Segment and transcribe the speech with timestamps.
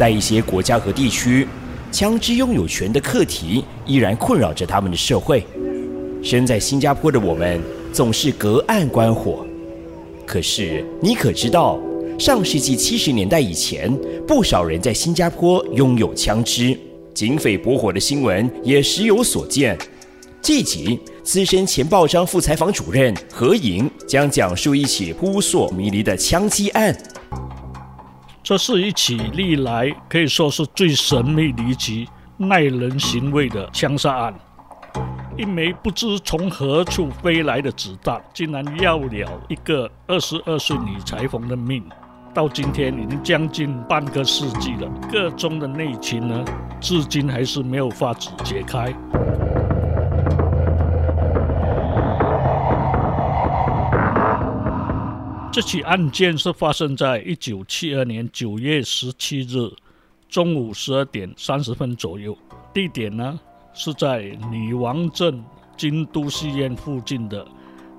[0.00, 1.46] 在一些国家和地区，
[1.92, 5.44] 枪支拥有权的课题依然困扰着他们的社会。
[6.22, 7.60] 身在新加坡的我们
[7.92, 9.44] 总是隔岸观火，
[10.24, 11.78] 可是你可知道，
[12.18, 13.94] 上世纪七十年代以前，
[14.26, 16.74] 不少人在新加坡拥有枪支，
[17.12, 19.76] 警匪搏火的新闻也时有所见。
[20.40, 26.96] 这集资深前报章副采访主任何莹将讲述一起扑朔迷离的枪击案。
[28.50, 34.34] 这是一起历来可以说是最神秘离奇、耐人寻味的枪杀案。
[35.38, 41.80] 一枚不知从何处飞来的子弹，竟然要了一个二十二岁女裁缝的命。
[42.34, 46.44] 到今天已经将近半个世纪了，个中的内情呢，
[46.80, 48.92] 至今还是没有法子解开。
[55.60, 59.70] 这起案件是发生在一九七二年九月十七日
[60.26, 62.34] 中午十二点三十分左右，
[62.72, 63.38] 地点呢
[63.74, 65.44] 是在女王镇
[65.76, 67.46] 京都戏院附近的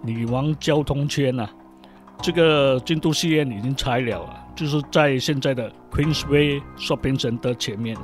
[0.02, 1.48] 女王交通圈呐。
[2.20, 7.96] 这个京都戏院已经拆了，就是在现在的 Queensway Shopping Center 前面。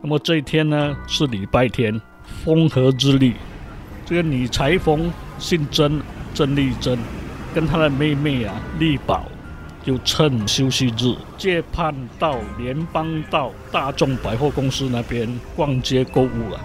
[0.00, 2.00] 那么这一天呢是礼拜天，
[2.44, 3.34] 风和日丽。
[4.06, 6.00] 这个女裁缝姓曾，
[6.32, 6.96] 曾丽珍。
[7.54, 9.26] 跟他的妹妹啊，丽宝，
[9.84, 16.58] 就趁休息日借盼到联邦道大众百货公司那边逛街购物了。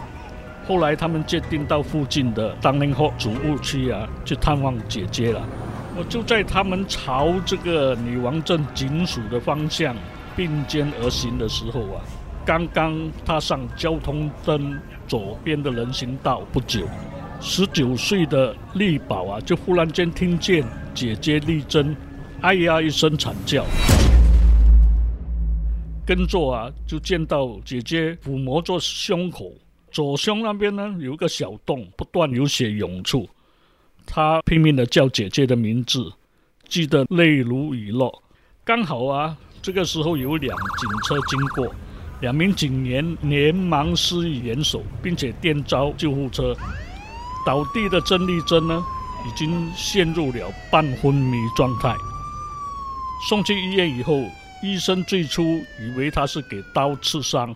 [0.67, 5.41] 后来他们决定到附近的当宁后主屋区啊去探望姐姐了。
[5.95, 9.95] 我就在他们朝这个女王镇警署的方向
[10.35, 12.01] 并肩而行的时候啊，
[12.45, 16.87] 刚刚踏上交通灯左边的人行道不久。
[17.41, 21.95] 十九岁的丽宝啊，就忽然间听见姐姐丽珍
[22.41, 23.65] “哎呀”一声惨叫，
[26.05, 29.53] 跟着啊，就见到姐姐抚摸着胸口，
[29.89, 33.27] 左胸那边呢有一个小洞，不断有血涌出。
[34.05, 36.11] 她拼命的叫姐姐的名字，
[36.67, 38.21] 记得泪如雨落。
[38.65, 41.73] 刚好啊，这个时候有两警车经过，
[42.19, 46.53] 两名警员连忙施以援手，并且电召救护车。
[47.49, 48.85] 倒地的曾丽珍呢，
[49.25, 51.95] 已经陷入了半昏迷状态。
[53.27, 54.21] 送去医院以后，
[54.61, 55.41] 医生最初
[55.81, 57.55] 以为她是给刀刺伤，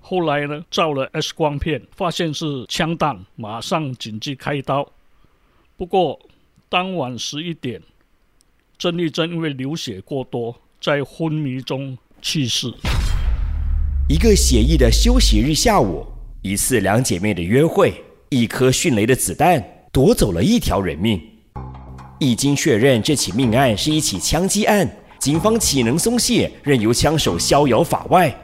[0.00, 4.90] 后来呢，照了 X 光片，发现是枪弹，马上紧急开刀。
[5.76, 6.18] 不过
[6.70, 7.82] 当晚十一点，
[8.78, 12.72] 曾丽珍因为流血过多，在昏迷中去世。
[14.08, 16.06] 一个写意的休息日下午，
[16.40, 18.02] 一次两姐妹的约会。
[18.30, 21.20] 一颗迅雷的子弹夺走了一条人命。
[22.18, 28.34] 一经确认这起命案是一起枪击案，警方岂能松懈，任由枪手逍遥法外？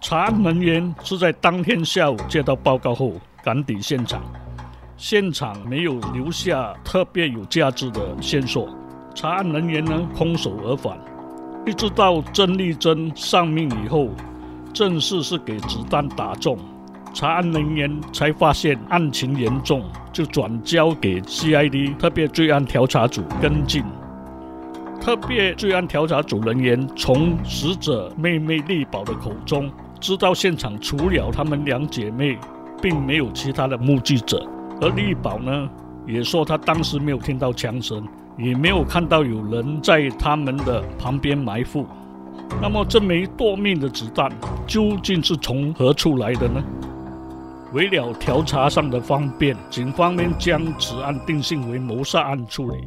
[0.00, 4.22] 查案人员是在当天下午接到报告后赶抵现场，
[4.96, 8.68] 现场没有留下特别有价值的线索。
[9.14, 10.96] 查案人员呢空手而返，
[11.66, 14.08] 一直到曾丽珍丧命以后，
[14.72, 16.56] 正式是给子弹打中。
[17.16, 19.82] 查案人员才发现案情严重，
[20.12, 23.82] 就转交给 CID 特别罪案调查组跟进。
[25.00, 32.36] 特别罪案调查组人员从死者妹妹丽宝的口中知道，现场除了她们两姐妹，
[32.82, 34.46] 并没有其他的目击者。
[34.82, 35.66] 而丽宝呢，
[36.06, 38.06] 也说她当时没有听到枪声，
[38.36, 41.86] 也没有看到有人在他们的旁边埋伏。
[42.60, 44.30] 那么，这枚夺命的子弹
[44.66, 46.62] 究竟是从何处来的呢？
[47.76, 52.78] 为了调查上的方便，警方面将此案定性为谋杀案处理。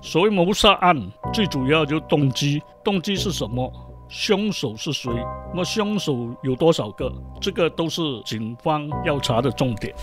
[0.00, 0.96] 所谓谋杀案，
[1.30, 3.70] 最主要就是动机，动机是什么？
[4.08, 5.12] 凶手是谁？
[5.50, 7.12] 那么凶手有多少个？
[7.38, 9.94] 这个都是警方要查的重点。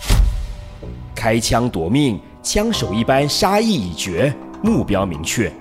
[1.16, 4.32] 开枪夺命，枪手一般杀意已决，
[4.62, 5.52] 目标明确，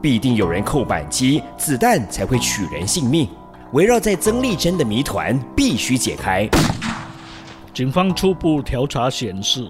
[0.00, 3.28] 必定有人扣扳机，子弹才会取人性命。
[3.72, 6.48] 围绕在曾丽珍的谜团，必须解开。
[7.74, 9.66] 警方初步调查显示，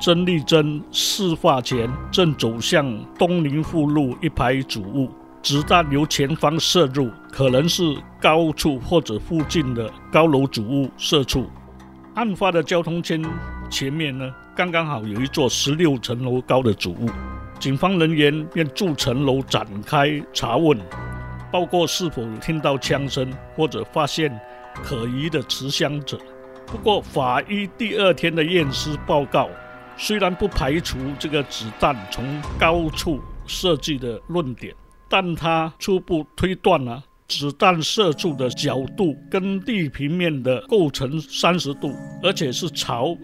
[0.00, 5.10] 曾丽珍事发前正走向东宁富路一排主屋，
[5.42, 7.82] 子弹由前方射入，可能是
[8.20, 11.44] 高处或者附近的高楼主屋射出。
[12.14, 13.20] 案发的交通圈
[13.68, 17.10] 前面呢，刚刚好有一座十六层楼高的主屋，
[17.58, 20.78] 警方人员便住层楼展开查问，
[21.50, 24.40] 包括是否听到枪声或者发现
[24.84, 26.16] 可疑的持枪者。
[26.70, 29.50] 不过，法医第二天的验尸报告
[29.96, 32.24] 虽然不排除这个子弹从
[32.58, 34.72] 高处射击的论点，
[35.08, 43.16] 但他初步推断了子弹射出的角度跟地平面的构成三十度，而且是朝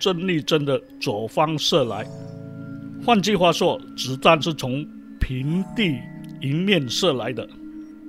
[0.00, 2.06] 郑丽珍的左方射来。
[3.04, 4.82] 换句话说，子弹是从
[5.20, 5.98] 平地
[6.40, 7.46] 迎面射来的。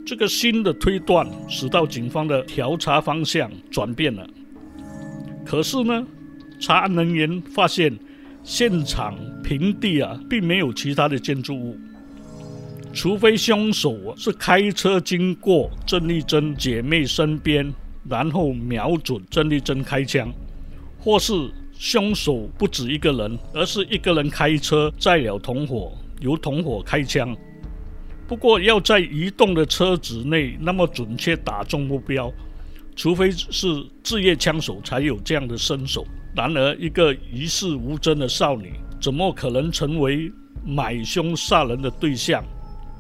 [0.07, 4.25] 这个新的推断使到警方的调查方向转变了。
[5.45, 6.05] 可是呢，
[6.59, 7.95] 查案人员发现
[8.43, 11.77] 现场平地啊，并没有其他的建筑物。
[12.91, 17.71] 除非凶手是开车经过郑丽珍姐妹身边，
[18.09, 20.33] 然后瞄准郑丽珍开枪，
[20.97, 21.33] 或是
[21.77, 27.35] 凶手不止一个人，而是一个人开车载了同伙，由同伙开枪。
[28.27, 32.31] 不过要在移动的车子内那么准确打中目标，
[32.95, 36.05] 除非是职业枪手才有这样的身手。
[36.35, 40.31] 然而，一个一世无争的少女，怎么可能成为
[40.65, 42.43] 买凶杀人的对象？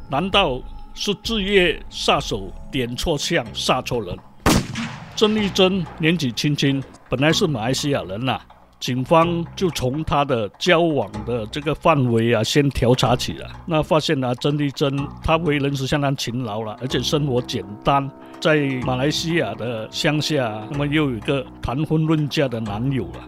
[0.09, 0.61] 难道
[0.93, 4.17] 是职业杀手点错枪杀错人？
[5.15, 8.39] 曾丽珍年纪轻轻，本来是马来西亚人呐，
[8.79, 13.49] 警方就从她的交往的这个范围啊，先调查起了。
[13.65, 23.19] 那发现啊，曾丽珍她为人是相当勤劳了，而且生活简单，在马来西亚的乡下，那么又有一个谈婚论嫁的男友了。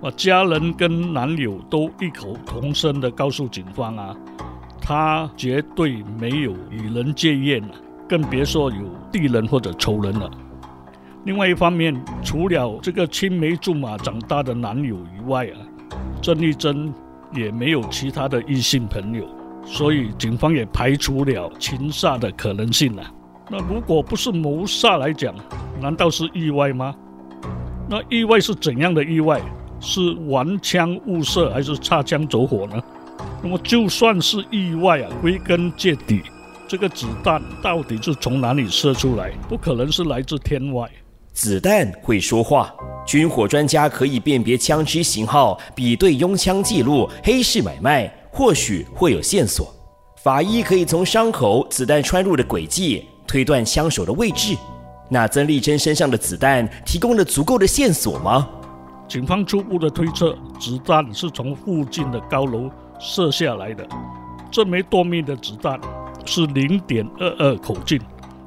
[0.00, 4.16] 我家人跟男友都异口同声的告诉警方啊。
[4.84, 7.74] 他绝对没有与人结怨了，
[8.08, 8.78] 更别说有
[9.12, 10.28] 敌人或者仇人了。
[11.24, 15.54] 另外一方面，除了这个青梅竹马长大的男友以外啊，
[16.20, 16.92] 郑丽珍
[17.32, 19.24] 也没有其他的异性朋友，
[19.64, 23.04] 所以警方也排除了情杀的可能性了。
[23.48, 25.32] 那如果不是谋杀来讲，
[25.80, 26.92] 难道是意外吗？
[27.88, 29.40] 那意外是怎样的意外？
[29.78, 32.82] 是玩枪误射，还是擦枪走火呢？
[33.42, 36.22] 那么就算是意外啊，归根结底，
[36.66, 39.30] 这个子弹到底是从哪里射出来？
[39.48, 40.90] 不可能是来自天外。
[41.32, 42.72] 子弹会说话，
[43.06, 49.72] 军火专家可以辨别枪支型号，比对拥枪记录、黑市买卖，或许会有线索。
[50.22, 54.56] 法医可以从伤口、子弹穿入的轨迹推断枪手的位置。
[55.08, 58.48] 那曾丽珍身上的子弹提供了足够的线索吗？
[59.08, 62.70] 警方初步的推测，子弹是从附近的高楼。
[63.00, 63.84] 射下来的
[64.48, 65.76] 这枚夺命的子弹
[66.24, 68.00] 是零点二二口径，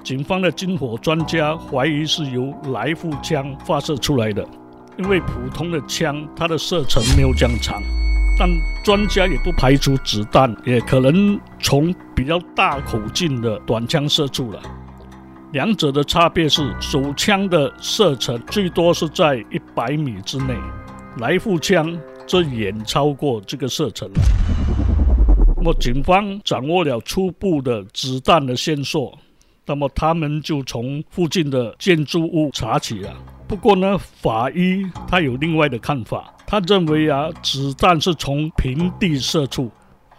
[0.06, 4.48] 警方的军火专家怀疑是由来复枪发射出来的，
[5.00, 7.82] 因为普通的枪它的射程没有这样长，
[8.38, 8.48] 但
[8.84, 14.62] 专家也不排除子弹也可能从比较大口径的短枪射出了。
[15.54, 20.56] 两者的差别是，手枪的射程最多是在一百米之内，
[21.18, 21.98] 来复枪。
[22.28, 24.16] 这远超过这个射程了。
[25.58, 29.16] 那么警方掌握了初步的子弹的线索，
[29.66, 33.14] 那么他们就从附近的建筑物查起了。
[33.48, 39.72] 不过呢，法医他有另外的看法，他认为啊，子弹是从平地射出，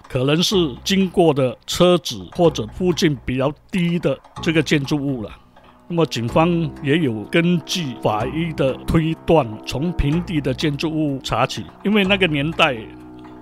[0.09, 0.55] 可能是
[0.85, 5.31] 经过的车子或者附近比较低的这个建筑物了。
[5.89, 6.49] 那么，警方
[6.83, 11.65] 也有根据法医的推断，从平地的建筑物查起。
[11.85, 12.77] 因为那个年代，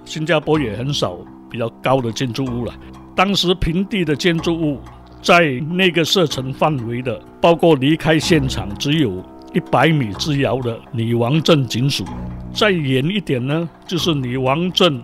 [0.04, 1.16] 新加坡也很少
[1.50, 2.74] 比较高的建筑物了。
[3.16, 4.78] 当时平地的建筑物，
[5.24, 12.04] 在那个射程范围的，包括离开现场只有一百米之遥的女王镇警署，
[12.52, 15.02] 再远一点呢，就是女王镇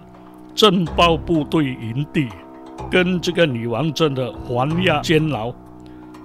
[0.54, 2.28] 镇暴部队营地，
[2.90, 5.50] 跟这个女王镇的环亚监牢。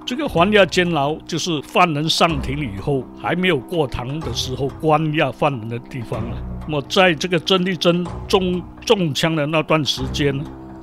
[0.06, 6.38] 这个环押监牢就是犯人上庭以后还没有过堂的时候关押犯人的地方了。
[6.68, 10.38] 那么，在这个曾丽珍中中枪的那段时间，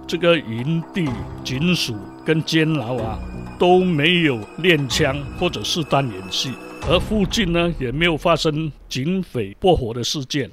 [0.07, 1.09] 这个营地、
[1.45, 3.19] 警署跟监牢啊
[3.59, 6.53] 都没有练枪或者是单演戏，
[6.89, 10.51] 而附近呢也没有发生警匪过火的事件。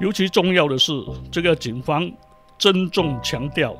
[0.00, 0.92] 尤其重要的是，
[1.30, 2.10] 这个警方
[2.58, 3.76] 郑重强调，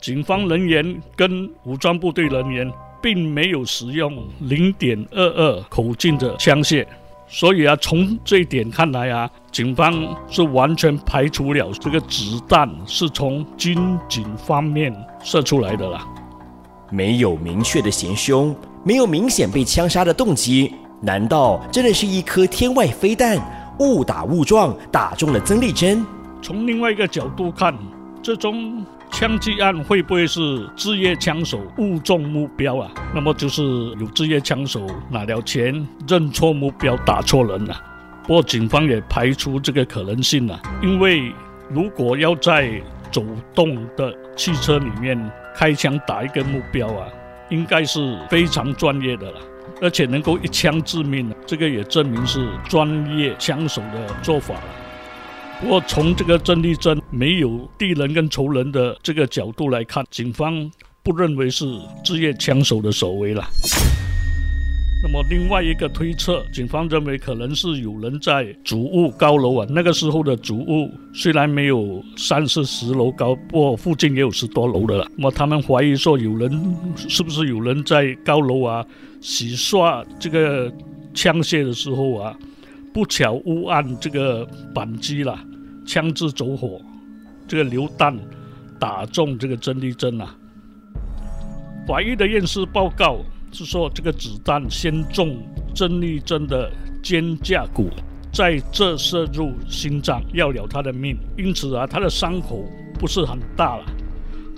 [0.00, 2.72] 警方人员跟武装部队人员。
[3.02, 6.86] 并没有使用零点二二口径的枪械，
[7.34, 9.94] 所以啊，从这一点看来啊，警方
[10.28, 15.98] 是完全排除了这个子弹是从军警方面射出来的了。
[16.90, 23.38] 没有明确的嫌凶，没有明显被枪杀的动机，难道真的是一颗天外飞弹
[23.78, 26.04] 误打误撞打中了曾丽珍？
[26.42, 27.74] 从另外一个角度看，
[28.22, 28.84] 这种。
[29.12, 32.90] 枪击案会不会是职业枪手误中目标啊？
[33.14, 33.62] 那么就是
[34.00, 37.80] 有职业枪手拿了钱认错目标打错人了。
[38.22, 41.30] 不过警方也排除这个可能性了，因为
[41.68, 43.22] 如果要在走
[43.54, 47.06] 动的汽车里面开枪打一个目标啊，
[47.50, 49.40] 应该是非常专业的了，
[49.82, 52.88] 而且能够一枪致命，这个也证明是专
[53.18, 54.54] 业枪手的做法。
[55.62, 60.68] 不过从这个郑丽珍没有敌人跟仇人的这个角度来看，警方
[61.04, 61.64] 不认为是
[62.02, 63.46] 职业枪手的所为了。
[65.04, 75.08] 那么另外一个推测，警方认为可能是有人在主屋高楼啊，那个时候的主屋虽然没有三四十楼高，不过附近也有十多楼的了。
[75.16, 78.84] 那么他们怀疑说，有人是不是有人在高楼啊
[79.20, 80.72] 洗刷这个
[81.14, 82.36] 枪械的时候啊，
[82.92, 85.38] 不巧误按这个扳机了，
[85.84, 86.80] 枪支走火，
[87.46, 88.18] 这个榴弹
[88.78, 90.34] 打中这个曾丽珍啊。
[91.86, 93.18] 法医的验尸报告。
[93.54, 95.36] 是说这个子弹先中
[95.74, 96.72] 曾丽珍的
[97.02, 97.90] 肩胛骨，
[98.32, 98.58] 再
[98.96, 101.18] 射入心脏，要了她的命。
[101.36, 102.64] 因此啊，她的伤口
[102.98, 103.84] 不是很大了。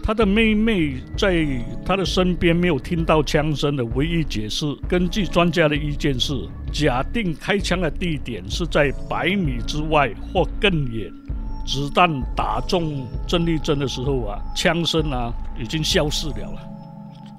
[0.00, 1.44] 她的妹妹在
[1.84, 6.32] 她的身边没有听到枪声的唯一解释，根据专家的意见是，
[6.74, 11.08] 假定开枪的地点是在百米之外或更远，
[11.64, 16.60] 子弹打中郑丽珍的时候啊，枪声啊已经消失了了。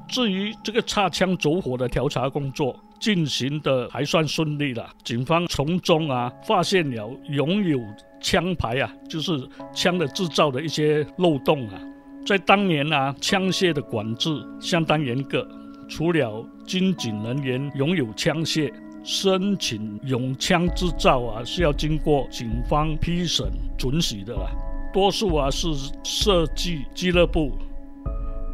[0.07, 7.77] 至于这个擦枪走火的调查工作进行的还算顺利了，警方从中啊发现了拥有
[8.21, 9.31] 枪牌啊，就是
[9.73, 11.81] 枪的制造的一些漏洞啊。
[12.25, 14.29] 在当年啊，枪械的管制
[14.61, 15.45] 相当严格，
[15.89, 18.71] 除了军警人员拥有枪械，
[19.05, 24.49] 申请用枪制造啊是要经过警方批审准许的啦。
[24.91, 25.67] 多数啊是
[26.03, 27.51] 设计俱乐部。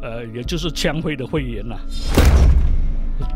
[0.02, 1.76] 呃，也就是枪会的会员呐。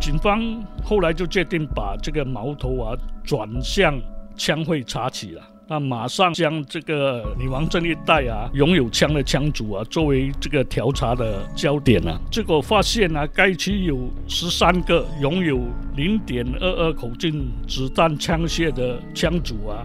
[0.01, 0.43] 警方
[0.85, 2.93] 后来就决定把这个矛头啊
[3.25, 3.97] 转向
[4.37, 5.43] 枪会查起了。
[5.69, 12.17] 那马上将这个女王镇一带啊拥有枪的枪主啊作为这个调查的焦点啊。
[12.31, 15.61] 结果发现啊，该区有十三个拥有
[15.97, 19.85] 零点二二口径子弹枪械的枪主啊，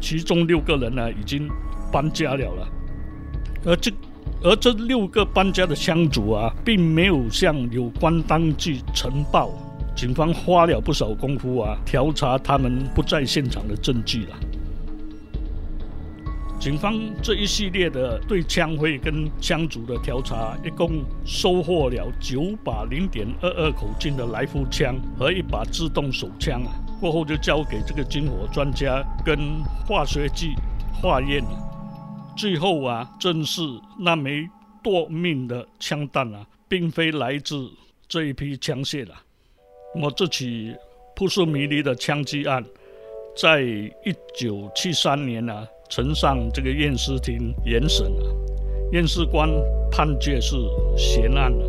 [0.00, 1.48] 其中六个人呢已经
[1.92, 2.68] 搬家了了，
[3.64, 3.92] 而这。
[4.42, 9.50] 而这六个搬家的枪主啊，并没有向有关当局呈报。
[9.96, 14.36] 警方花了不少功夫啊，调查他们不在现场的证据了。
[16.60, 26.72] 警方这一系列的对枪会跟枪主的调查，一共收获了九把零点二二口径的来福枪和一把自动手枪啊。
[27.00, 30.54] 过后就交给这个军火专家跟化学剂
[31.02, 31.50] 化验了。
[32.34, 33.60] 最后啊，正是
[33.98, 34.48] 那枚
[34.82, 37.70] 夺命的枪弹啊，并非来自
[38.08, 39.14] 这一批枪械了。
[39.94, 40.74] 那么这起
[41.14, 42.64] 扑朔迷离的枪击案，
[43.36, 48.36] 在一九七三年呢，呈上这个验尸厅严审了。
[48.90, 49.48] 验尸官
[49.92, 50.56] 判决是
[50.96, 51.64] 悬案了。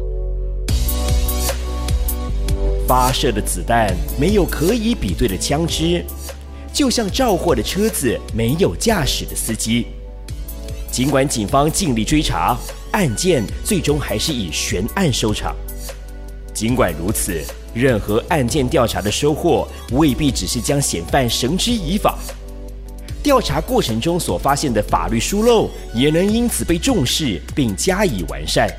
[2.88, 6.04] 发射的子弹没有可以比对的枪支，
[6.74, 9.86] 就像肇祸的车子没有驾驶的司机。
[10.90, 12.58] 尽管警方尽力追查，
[12.94, 15.56] 案件最终还是以悬案收场。
[16.52, 17.44] 尽管如此，
[17.76, 22.18] 任何案件调查的收获未必只是将嫌犯绳之以法，
[23.26, 28.70] 调查过程中所发现的法律疏漏也能因此被重视并加以完善。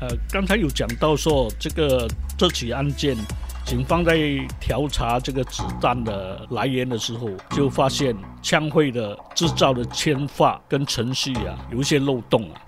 [0.00, 3.16] 呃，刚才有讲到说，这个这起案件。
[3.64, 4.16] 警方在
[4.60, 12.58] 调查这个子弹的来源的时候，就发现枪会的制造的签发跟程序啊有一些漏洞啊，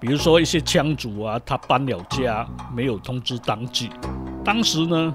[0.00, 3.88] 比如说一些枪主啊，他搬了家没有通知当局。
[4.44, 5.14] 当时呢，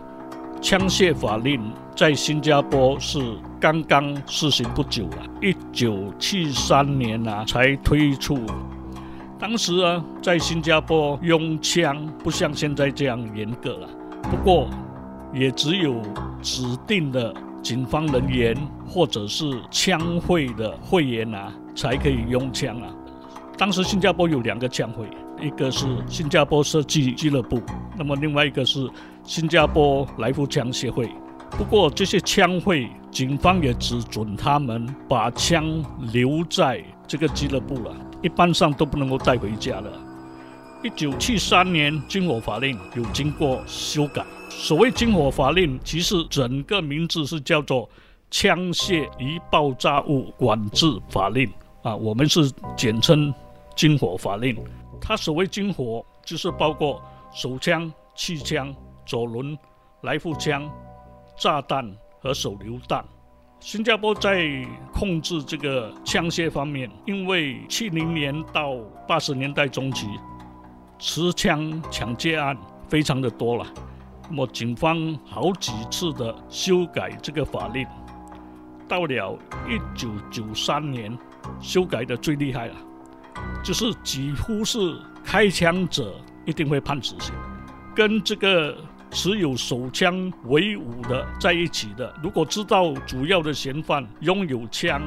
[0.62, 1.62] 枪械法令
[1.96, 3.20] 在新加坡是
[3.64, 8.38] 刚刚实行不久了，一九七三年啊才推出。
[9.40, 13.88] 当时啊，在新加坡拥枪不像现在这样严格了，
[14.24, 14.68] 不过。
[15.34, 16.00] 也只有
[16.44, 18.56] 指定的警方人员
[18.86, 22.94] 或者是枪会的会员啊，才可以用枪啊。
[23.58, 25.08] 当时新加坡有两个枪会，
[25.42, 27.60] 一个是新加坡设计俱乐部，
[27.98, 28.88] 那么另外一个是
[29.24, 31.10] 新加坡来福枪协会。
[31.58, 39.92] 不过这些枪会，警方也只准他们把枪留在这个俱乐部了，一般上都不能够带回家了。
[40.84, 44.26] 一九七三年军火法令有经过修改。
[44.50, 47.88] 所谓军火法令，其实整个名字是叫做
[48.32, 51.48] 《枪械与爆炸物管制法令》
[51.88, 53.32] 啊，我们是简称
[53.76, 54.58] 军火法令。
[55.00, 57.00] 它所谓军火，就是包括
[57.32, 58.74] 手枪、气枪、
[59.06, 59.58] 左轮、
[60.02, 60.68] 来复枪、
[61.38, 63.06] 炸弹和手榴弹。
[63.60, 64.48] 新加坡在
[64.92, 68.78] 控制这个枪械方面，因为七零年到
[69.08, 70.08] 八十年代中期
[70.98, 72.58] 持枪抢劫案。
[72.90, 73.66] 非常的多了。
[74.30, 77.88] 那么警方好几次的修改这个法令，
[78.88, 81.18] 到了一九九三年，
[81.60, 82.76] 修改的最厉害了，
[83.64, 86.14] 就是几乎是开枪者
[86.46, 87.34] 一定会判死刑，
[87.96, 88.78] 跟这个
[89.14, 95.02] 持有手枪为伍的在一起的，如果知道主要的嫌犯拥有枪。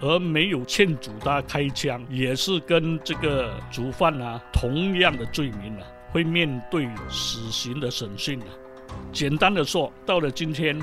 [0.00, 8.46] 而没有劝阻他开枪，也是跟这个主犯啊同样的罪名啊，会面对死刑的审讯啊。
[9.12, 10.78] 简单的说，到了今天，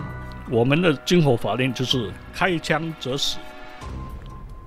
[0.50, 3.38] 我们的军火法令就是开枪则死。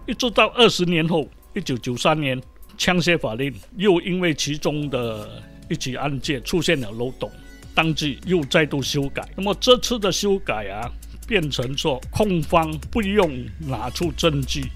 [0.06, 2.40] 一直到二十年后，一九九三年，
[2.78, 7.28] 枪械法令又因为其中的一起案件出现了漏洞，
[7.74, 9.28] 当即又再度修改。
[9.36, 10.90] 那么这次的修改啊。
[11.26, 14.70] 变成说，控方不用拿出证据，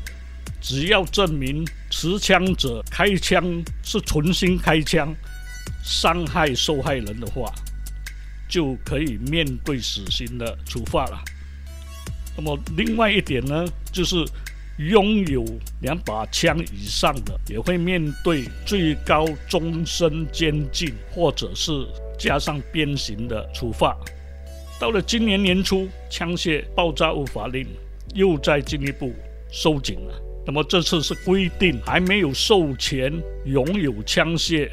[0.62, 5.14] 只要证明持枪者开枪是存心开枪
[5.84, 7.52] 伤害受害人的话，
[8.48, 11.22] 就可以面对死刑的处罚了。
[12.34, 14.16] 那么另外一点呢，就是
[14.78, 15.44] 拥有
[15.82, 21.86] 两把枪以上的，也会面对最高终身监禁，或者是
[22.18, 23.96] 加上鞭刑的处罚。
[24.78, 27.66] 到了今年年初，枪械爆炸物法令
[28.14, 29.12] 又再进一步
[29.50, 30.14] 收紧了。
[30.46, 33.12] 那么这次是规定，还没有授权
[33.44, 34.70] 拥有枪械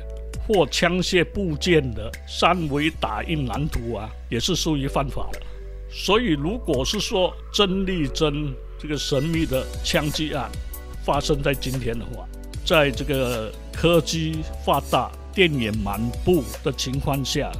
[0.47, 5.41] 或枪械部件的三维打印蓝图啊，也是属于犯法的。
[5.89, 10.49] 所以，如果是说曾丽珍这个神秘的枪击案
[11.03, 12.27] 发生在今天的话，
[12.63, 17.51] 在这个科技发达、电源满布的情况下。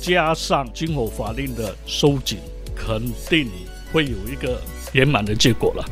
[0.00, 2.38] 加上军火法令的收紧，
[2.74, 3.50] 肯定
[3.92, 4.60] 会有一个
[4.92, 5.84] 圆满的结果了。